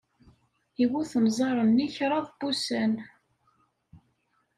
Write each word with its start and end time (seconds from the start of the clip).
Iwet 0.83 1.11
unẓar-nni 1.17 1.87
kraḍ 1.95 2.25
n 2.31 2.35
wussan. 2.43 2.93